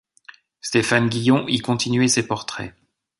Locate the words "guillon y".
1.09-1.59